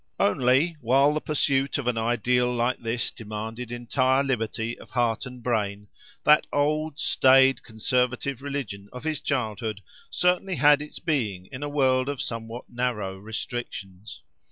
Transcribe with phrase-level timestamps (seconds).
[0.19, 5.43] Only, while the pursuit of an ideal like this demanded entire liberty of heart and
[5.43, 5.89] brain,
[6.23, 12.09] that old, staid, conservative religion of his childhood certainly had its being in a world
[12.09, 14.23] of somewhat narrow restrictions.